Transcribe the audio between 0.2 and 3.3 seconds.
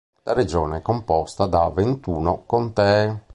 La regione è composta da ventuno contee.